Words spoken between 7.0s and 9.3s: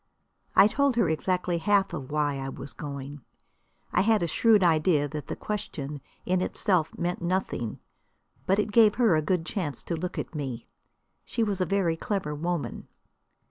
nothing. But it gave her a